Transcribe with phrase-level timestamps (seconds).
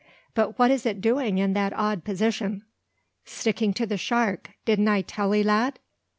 [0.33, 2.63] But what is it doing in that odd position?"
[3.23, 5.77] "Sticking to the shark, didn't I tell 'ee, lad!"